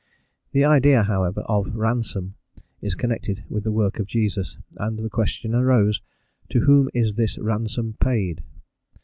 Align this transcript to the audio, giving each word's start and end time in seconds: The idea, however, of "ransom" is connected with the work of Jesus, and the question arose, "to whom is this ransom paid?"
The 0.51 0.65
idea, 0.65 1.03
however, 1.03 1.41
of 1.41 1.75
"ransom" 1.75 2.33
is 2.81 2.95
connected 2.95 3.43
with 3.51 3.63
the 3.63 3.71
work 3.71 3.99
of 3.99 4.07
Jesus, 4.07 4.57
and 4.77 4.97
the 4.97 5.11
question 5.11 5.53
arose, 5.53 6.01
"to 6.49 6.61
whom 6.61 6.89
is 6.95 7.13
this 7.17 7.37
ransom 7.37 7.97
paid?" 7.99 8.41